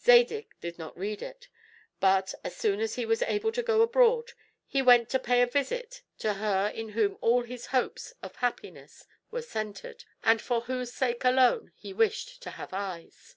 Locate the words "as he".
2.78-3.04